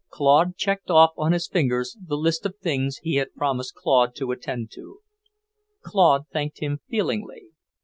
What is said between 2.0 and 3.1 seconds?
the list of things